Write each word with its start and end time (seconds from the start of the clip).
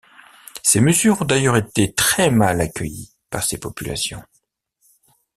Ces 0.63 0.81
mesures 0.81 1.21
ont 1.21 1.25
d'ailleurs 1.25 1.57
été 1.57 1.93
très 1.93 2.31
mal 2.31 2.59
accueillies 2.59 3.13
par 3.29 3.43
ces 3.43 3.59
populations. 3.59 4.23